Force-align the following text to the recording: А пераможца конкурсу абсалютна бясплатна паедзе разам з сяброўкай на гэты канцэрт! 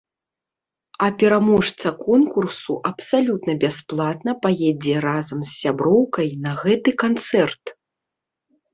А 1.07 1.09
пераможца 1.23 1.87
конкурсу 2.07 2.73
абсалютна 2.91 3.57
бясплатна 3.65 4.31
паедзе 4.49 4.95
разам 5.09 5.39
з 5.47 5.51
сяброўкай 5.63 6.37
на 6.51 6.59
гэты 6.65 6.99
канцэрт! 7.07 7.63